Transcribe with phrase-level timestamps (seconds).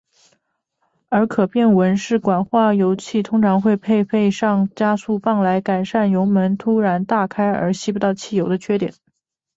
[1.09, 8.95] 而可变文氏管化油器通常会配备上加速泵来改善油门突然大开而吸不到汽油的缺点。